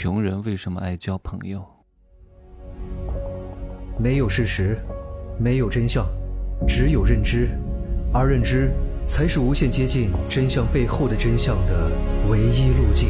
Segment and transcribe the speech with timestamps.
[0.00, 1.60] 穷人为什么爱交朋友？
[3.98, 4.78] 没有事实，
[5.40, 6.06] 没有真相，
[6.68, 7.48] 只有认知，
[8.14, 8.70] 而认知
[9.04, 11.90] 才是无限接近真相背后的真相的
[12.30, 13.08] 唯一路径。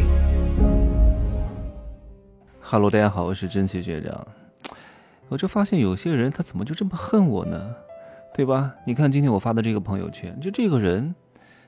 [2.59, 4.27] 哈喽，大家好，我是真奇学长。
[5.29, 7.71] 我就发现有些人他怎么就这么恨我呢？
[8.33, 8.75] 对吧？
[8.87, 11.15] 你看今天我发的这个朋友圈，就这个人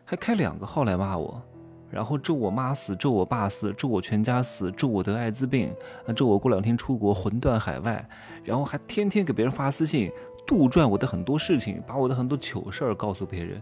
[0.02, 1.42] 还开两个号来骂我。
[1.90, 5.70] 然后咒我妈死，咒我爸死，咒我全家死，咒我得艾滋病，
[6.06, 8.08] 啊，咒我过两天出国魂断海外，
[8.44, 10.10] 然后还天天给别人发私信，
[10.46, 13.60] 杜撰我的很多事情，把我的很多糗事儿告诉别人，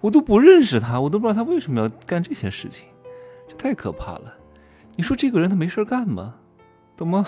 [0.00, 2.88] 我都不认识他，我都不知道他为什么要干这些事情，
[3.46, 4.34] 这太可怕了。
[4.96, 6.34] 你说这个人他没事干吗？
[6.96, 7.24] 懂吗？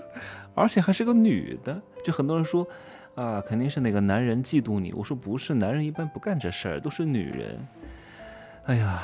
[0.56, 2.66] 而且还是个女的，就很多人说，
[3.14, 4.92] 啊，肯定是哪个男人嫉妒你。
[4.94, 7.66] 我说不是，男人一般不干这事儿，都是女人。
[8.64, 9.02] 哎呀。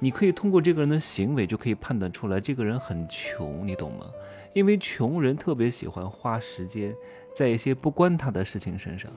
[0.00, 4.06] 你可以通过这个人的行为就可以判断出来，这个人很穷，你懂吗？
[4.54, 6.94] 因为穷人特别喜欢花时间
[7.34, 9.10] 在一些不关他的事情身上。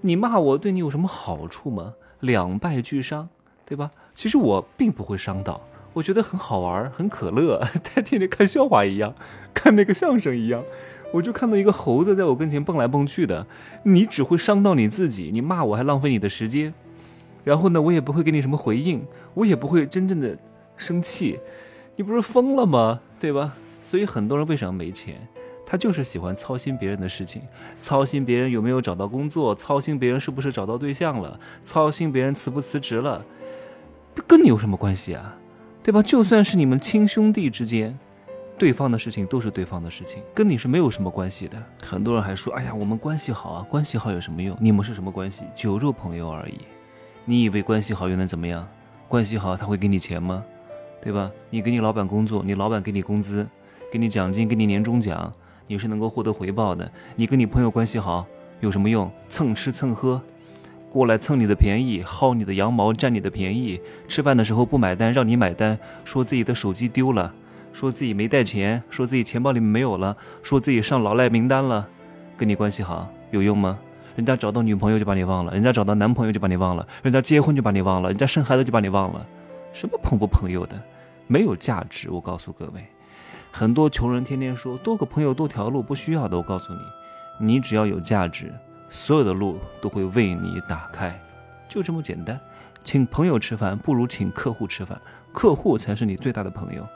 [0.00, 1.94] 你骂我对你有什么好处吗？
[2.20, 3.28] 两败俱伤，
[3.66, 3.90] 对吧？
[4.14, 5.60] 其实我并不会伤到，
[5.92, 9.14] 我觉得很好玩，很可乐， 在天天看笑话一样，
[9.52, 10.62] 看那个相声一样，
[11.12, 13.46] 我就看到一个猴子在我跟前蹦来蹦去的。
[13.84, 16.72] 你只会伤到你自己，你骂我还浪费你的时间。
[17.44, 19.04] 然后呢，我也不会给你什么回应，
[19.34, 20.36] 我也不会真正的
[20.76, 21.38] 生气，
[21.96, 23.00] 你不是疯了吗？
[23.18, 23.54] 对吧？
[23.82, 25.16] 所以很多人为什么没钱？
[25.64, 27.42] 他就是喜欢操心别人的事情，
[27.80, 33.24] 操心别人有没有找到工作，操心别人是不是找到对象了，操心别人辞不辞职了，
[34.26, 35.36] 跟你有什么关系啊？
[35.82, 36.02] 对吧？
[36.02, 37.98] 就算是你们亲兄弟之间，
[38.58, 41.60] 对方的事情都是对方的事情，跟你是没有什么关系的。
[41.82, 44.56] 很多人还说，哎呀，我们关系好啊，关系好有什么用？
[44.60, 45.44] 你们是什么关系？
[45.56, 46.60] 酒肉朋友而已。
[47.24, 48.66] 你以为关系好又能怎么样？
[49.06, 50.42] 关系好他会给你钱吗？
[51.00, 51.30] 对吧？
[51.50, 53.46] 你给你老板工作，你老板给你工资，
[53.90, 55.32] 给你奖金，给你年终奖，
[55.66, 56.90] 你是能够获得回报的。
[57.14, 58.26] 你跟你朋友关系好
[58.60, 59.10] 有什么用？
[59.28, 60.20] 蹭吃蹭喝，
[60.90, 63.80] 过来蹭你的便宜，薅你的羊毛，占你的便宜。
[64.08, 67.32] 吃饭的时候不买单，让你买单，说自己的手机丢了，
[67.72, 71.88] 说自己没带钱，说自己钱包里面没有了，说自己上老赖名单了，
[72.36, 73.78] 跟你关系好有用吗？
[74.14, 79.26] 人家找到女朋友就把你忘了，人家找到男朋友就把你忘了，人家结婚就把你忘了，人家生孩子就把你忘了，
[79.72, 80.80] 什么朋不朋友的，
[81.26, 82.10] 没有价值。
[82.10, 82.86] 我告诉各位，
[83.50, 86.36] 很多穷人天天说多个朋友多条路，不需要的。
[86.36, 86.80] 我告诉你，
[87.38, 88.52] 你只要有价值，
[88.90, 91.18] 所有的路都会为你打开，
[91.68, 92.38] 就这么简单。
[92.82, 95.00] 请朋友吃饭不如请客户吃饭，
[95.32, 96.86] 客户才是你最大的朋友。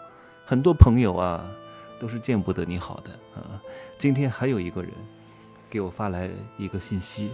[0.44, 1.46] 很多朋友啊，
[1.98, 3.62] 都是见不得你好的啊。
[3.96, 4.92] 今天还有一个人。
[5.68, 7.30] 给我发来一个信息，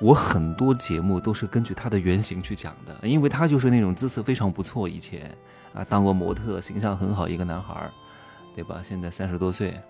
[0.00, 5.36] 我很多节目都是根据他的原型去讲的，因为他就是那种姿色非常不错，以前
[5.72, 7.90] 啊当过模特，形象很好一个男孩，
[8.54, 8.80] 对吧？
[8.82, 9.80] 现在三十多岁，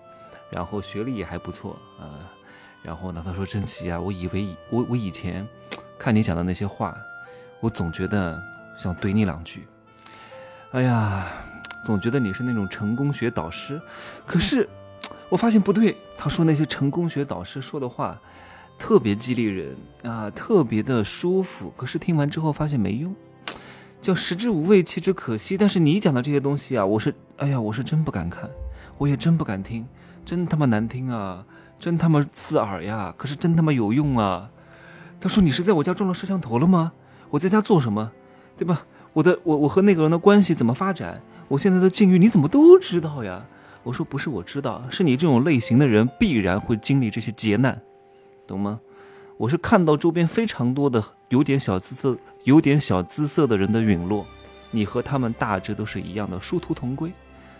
[0.51, 2.31] 然后学历也还不错啊。
[2.83, 5.45] 然后呢，他说：“真奇啊，我以为我我以前
[5.99, 6.95] 看你讲的那些话，
[7.59, 8.41] 我总觉得
[8.77, 9.67] 想怼你两句。
[10.71, 11.27] 哎呀，
[11.83, 13.81] 总觉得你是那种成功学导师，
[14.25, 14.67] 可是。”
[15.29, 18.19] 我发现不对，他说那些成功学导师说的话，
[18.79, 21.73] 特别激励人啊，特别的舒服。
[21.75, 23.13] 可是听完之后发现没用，
[24.01, 25.57] 叫食之无味，弃之可惜。
[25.57, 28.49] 但是你讲的这些东西啊，我是，哎呀，我是真不敢看，
[28.97, 29.85] 我也真不敢听，
[30.23, 31.43] 真他妈难听啊，
[31.77, 33.13] 真他妈刺耳呀。
[33.17, 34.49] 可是真他妈有用啊。
[35.19, 36.93] 他说你是在我家装了摄像头了吗？
[37.31, 38.11] 我在家做什么，
[38.55, 38.85] 对吧？
[39.11, 41.21] 我的我我和那个人的关系怎么发展？
[41.49, 43.45] 我现在的境遇你怎么都知道呀？
[43.87, 47.81] 我说不是，我知道是你这种类型的人必然会经历这些劫难，
[48.45, 48.81] 懂吗？
[49.37, 54.25] 我是看到周边非常多的有点小姿色、有点小姿色的人的陨落，
[54.71, 57.13] 你和他们大致都是一样的，殊途同归，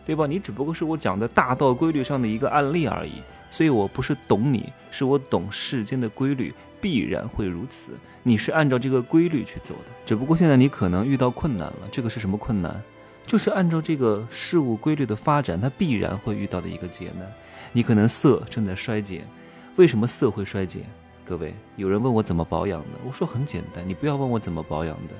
[0.03, 0.27] 对吧？
[0.27, 7.93] 你只不过是我讲的大道规律上的一个案例而已，所以我不是懂你，是我懂世间的规律，必然会如此。
[8.21, 12.83] 你是按照这个规律去走的，只不过现在你可能遇到困难了，这个是什么困难？
[13.27, 17.29] 就是按照这个事物规律的发展，它必然会遇到的一个劫难。
[17.73, 19.27] 你可能色正在衰减，
[19.75, 20.81] 为什么色会衰减？
[21.25, 25.13] 各位，有人问我怎么保养的，我说很简单，你不要问我怎么保养的，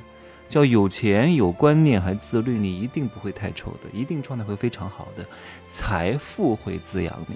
[0.48, 5.25] 叫有钱、有观念还自律，你一定不会太丑的，一定状态会非常好的。
[5.68, 7.36] 财富会滋养你，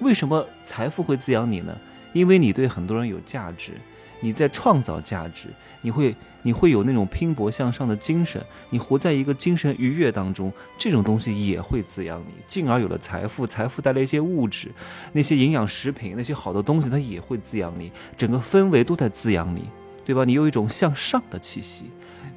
[0.00, 1.78] 为什么财富会滋养你呢？
[2.12, 3.74] 因为你对很多人有价值。
[4.22, 5.48] 你在创造价值，
[5.82, 14.70] 你会你会有那种拼搏向上的精神，你活在一个精神愉悦当中，这种东西也会滋养你，进而有了财富，财富带来一些物质，
[15.12, 19.64] 那些营养食品，那些好的东西，它也会滋养你，整个氛围都在滋养你，
[20.04, 20.24] 对吧？
[20.24, 21.86] 你有一种向上的气息，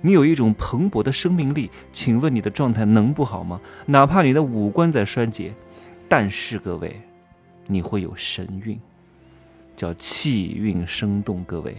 [0.01, 3.61] 你有一种蓬勃的生命力，请问你的状态能不好吗？
[3.85, 5.53] 哪怕你的五官在衰竭，
[6.07, 6.99] 但是各位，
[7.67, 8.79] 你会有神韵，
[9.75, 11.43] 叫气韵生动。
[11.43, 11.75] 各位，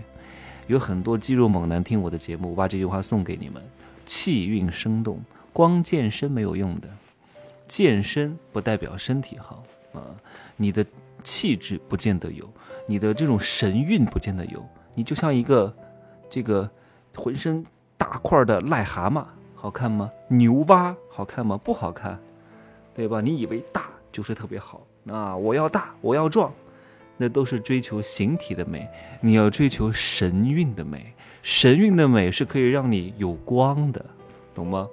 [0.67, 3.63] 有很多肌肉猛男听我的节目，我把这句话送给你们：
[4.05, 5.21] 气韵生动，
[5.53, 6.89] 光健身没有用的，
[7.67, 9.63] 健身不代表身体好
[9.93, 10.03] 啊，
[10.57, 10.85] 你的
[11.25, 12.49] 气质不见得有，
[12.87, 14.65] 你的这种神韵不见得有，
[14.95, 15.75] 你就像一个
[16.29, 16.71] 这个
[17.15, 17.65] 浑身。
[17.99, 20.11] 大块的癞蛤蟆好看吗？
[20.29, 21.57] 牛蛙好看吗？
[21.57, 22.21] 不好看，
[22.95, 23.23] 对吧？
[23.23, 25.35] 你以为大就是特别好啊？
[25.35, 26.53] 我要大，我要壮，
[27.17, 28.89] 那都是追求形体的美。
[29.21, 34.05] 你要追求神韵的美，神韵的美是可以让你有光的，
[34.55, 34.89] 懂吗？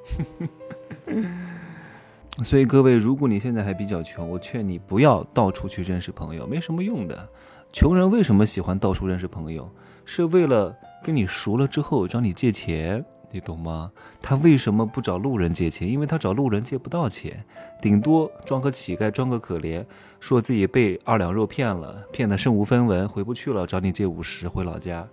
[2.44, 7.30] 所以各位，如果你现在还比较穷，我劝你不要到处去认识朋友，没什么用的。
[7.72, 9.70] 穷人为什么喜欢到处认识朋友？
[10.06, 10.76] 是为了。
[11.06, 13.04] 跟你熟了之后找你借钱，
[13.34, 13.92] 你懂吗？
[14.22, 15.90] 他为什么不找路人借钱？
[15.90, 17.44] 因为他找路人借不到钱，
[17.82, 19.84] 顶多装个乞丐，装个可怜，
[20.20, 25.04] 说自己被二两肉骗了，骗得身无分文，回不去了，找你借五十回老家，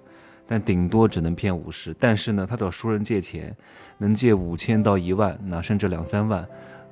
[0.47, 1.95] 但顶多只能骗五十。
[1.99, 3.57] 但是呢，他找熟人借钱，
[3.97, 6.47] 能借五千到一万，那甚至两三万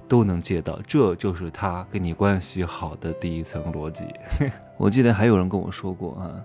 [0.08, 4.06] 都能借到，这就是他跟你关系好的第一层逻辑。
[4.78, 6.42] 我记得还有人跟我说过啊，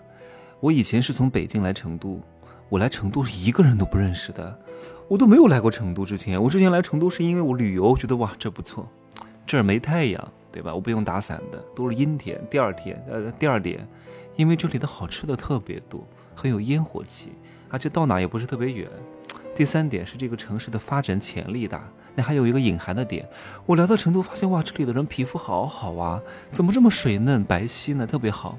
[0.60, 2.20] 我以前是从北京来成都。
[2.70, 4.60] 我来成都是一个人都不认识的，
[5.08, 6.42] 我都没有来过成都之前。
[6.42, 8.88] 我之前来成都是因为我旅游，觉得哇这不错，
[9.46, 10.74] 这儿没太阳，对吧？
[10.74, 12.40] 我不用打伞的，都是阴天。
[12.50, 13.88] 第二天，呃，第二点，
[14.36, 17.32] 因为这里的好吃的特别多，很有烟火气，
[17.70, 18.88] 而且到哪也不是特别远。
[19.56, 21.88] 第三点是这个城市的发展潜力大。
[22.16, 23.28] 那还有一个隐含的点，
[23.66, 26.22] 我来到成都发现哇，这里的人皮肤好好啊，
[26.52, 28.06] 怎么这么水嫩白皙呢？
[28.06, 28.56] 特别好，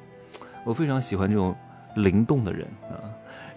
[0.64, 1.54] 我非常喜欢这种
[1.94, 2.98] 灵动的人啊。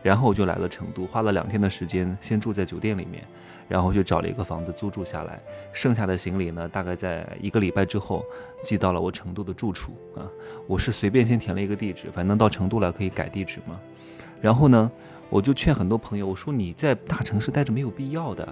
[0.03, 3.23] 然后我就来了成都，花了两天的时间，先住在酒店里面，
[3.67, 5.39] 然后就找了一个房子租住下来。
[5.73, 8.23] 剩下的行李呢，大概在一个礼拜之后
[8.61, 10.23] 寄到了我成都的住处啊。
[10.67, 13.79] 我是随便先填了一个地址，反正到成都来可以改地址嘛。
[14.39, 14.89] 然后呢，
[15.29, 18.47] 我就劝很多朋友，我说你在大城市待着没有必要的，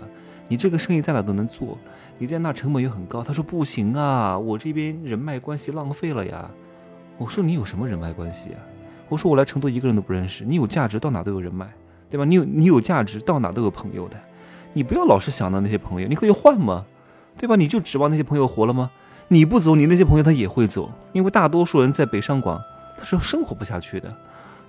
[0.47, 1.77] 你这个生意在哪都能做，
[2.17, 3.23] 你在那成本又很高。
[3.23, 6.49] 他说不行啊，我这边人脉关系浪费了呀。
[7.17, 8.59] 我说你有什么人脉关系啊？
[9.09, 11.67] 我说我来成都一个人都不认识，你有价值到哪都有人脉，
[12.09, 12.25] 对吧？
[12.25, 14.17] 你有你有价值到哪都有朋友的，
[14.73, 16.85] 你不要老是想到那些朋友，你可以换嘛，
[17.37, 17.55] 对吧？
[17.55, 18.89] 你就指望那些朋友活了吗？
[19.27, 22.61] 你不走，你那些朋友他也会走，因为大多数人在北上广
[22.97, 24.15] 他是生活不下去的，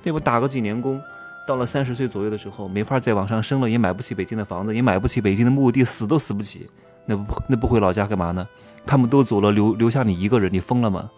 [0.02, 0.18] 对吧？
[0.18, 1.00] 打个几年工，
[1.46, 6.68] 到了三十岁左右的时候，没法再往上升了，也买不起北京的房子，也买不起北京的墓地，死都死不起，
[7.04, 8.46] 那不那不回老家干嘛呢？
[8.84, 11.10] 他们都走了，留留下你一个人，你疯了吗？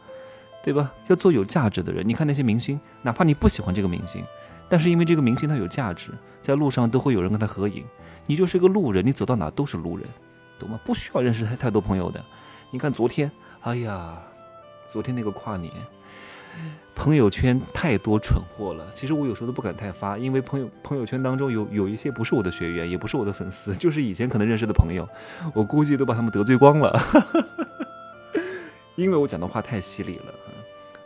[0.68, 0.92] 对吧？
[1.06, 2.06] 要做有价值的人。
[2.06, 4.22] 你看那些明星，哪怕你不喜欢这个明星，
[4.68, 6.12] 但是因为这个明星他有价值，
[6.42, 7.86] 在路上都会有人跟他合影。
[8.26, 10.06] 你就是个路人，你走到哪都是路人，
[10.58, 10.78] 懂吗？
[10.84, 12.22] 不需要认识太太多朋友的。
[12.70, 13.32] 你看昨天，
[13.62, 14.18] 哎呀，
[14.86, 15.72] 昨天那个跨年，
[16.94, 18.90] 朋友圈太多蠢货了。
[18.94, 25.08] 其实我有时候都不敢太发，因为朋友朋友圈当中有有一些不是我的学员，也不是我的粉丝，就是以前可能认识的朋友，
[25.54, 26.92] 我估计都把他们得罪光了。
[28.96, 30.24] 因为我讲的话太犀利了，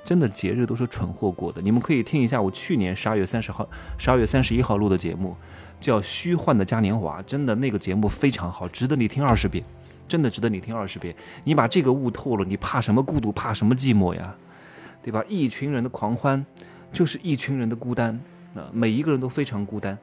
[0.05, 1.63] 真的节日都是蠢货过的。
[1.63, 3.69] 你们可以听一下我去年十二月三十号、
[3.99, 5.37] 十二月三十一号录的节目，
[5.81, 9.65] 叫《虚幻的嘉年华》，真的那个节目非常好，值得你听二十遍，
[10.09, 11.15] 真的值得你听二十遍。
[11.45, 14.35] 你把这个悟透了，你怕什么孤独，怕什么寂寞呀？
[15.03, 15.25] 对吧？
[15.29, 16.45] 一群人的狂欢，
[16.93, 18.21] 就是一群人的孤单。
[18.53, 19.99] 那每一个人都非常孤单。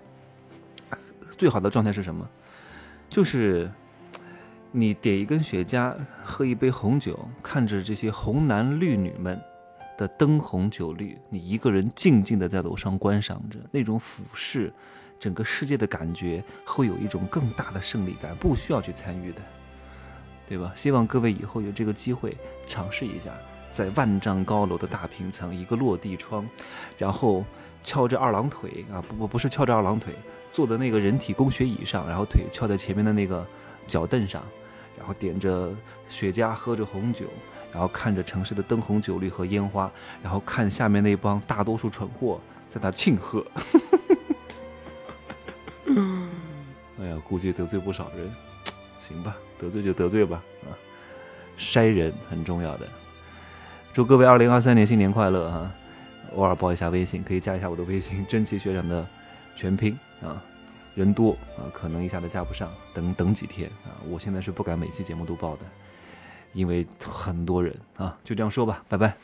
[1.38, 2.28] 最好的状态是什么？
[3.10, 3.70] 就是。
[4.72, 9.42] 你点一根雪茄，喝一杯红酒，看着这些红男绿女们
[10.00, 14.72] 的灯红酒绿，你一个人静静的在楼上观赏着，那种俯视
[15.20, 19.42] 整个世界的感觉，会有一种更大的胜利感，不需要去参与的，
[20.48, 20.72] 对吧？
[20.74, 23.34] 希望各位以后有这个机会尝试一下，
[23.74, 26.48] 在万丈高楼的大平层，一个落地窗，
[26.98, 27.44] 然后
[27.84, 30.14] 翘着二郎腿啊，不不不是翘着二郎腿，
[30.50, 33.46] 坐的那个人体工学椅上，然后腿翘在前面的那个
[33.86, 34.42] 脚凳上。
[34.98, 35.74] 然后点着
[36.10, 37.26] 雪茄，喝着红酒，
[37.72, 39.92] 然后看着城市的灯红酒绿和烟花，
[40.24, 43.46] 然后看下面那帮大多数蠢货在那庆贺。
[47.00, 48.30] 哎呀，估计得罪不少人，
[49.02, 50.76] 行吧，得罪就得罪吧啊，
[51.58, 52.88] 筛人很重要的。
[53.94, 55.72] 祝各位二零二三年新年快乐啊！
[56.36, 59.08] 偶尔报一下微信，可以加一下我的微信，真奇学长的
[59.56, 60.42] 全拼啊。
[60.94, 63.98] 人多啊，可能一下子加不上，等等几天啊！
[64.08, 65.62] 我现在是不敢每期节目都报的，
[66.54, 69.16] 因为很多人啊，就这样说吧，拜拜。